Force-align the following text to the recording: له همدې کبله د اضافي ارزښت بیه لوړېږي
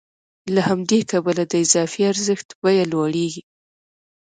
له 0.53 0.61
همدې 0.69 0.99
کبله 1.11 1.43
د 1.47 1.53
اضافي 1.63 2.01
ارزښت 2.11 2.47
بیه 2.61 2.85
لوړېږي 2.91 3.43